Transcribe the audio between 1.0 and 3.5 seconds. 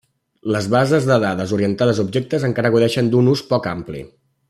de dades orientades a objectes encara gaudeixen d'un ús